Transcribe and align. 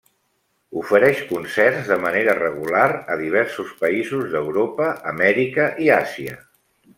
Ofereix 0.83 1.19
concerts 1.31 1.91
de 1.91 1.97
manera 2.05 2.35
regular 2.39 2.87
a 3.15 3.19
diversos 3.21 3.75
països 3.83 4.27
d'Europa, 4.33 4.89
Amèrica 5.13 5.69
i 5.89 5.93
Àsia. 6.01 6.41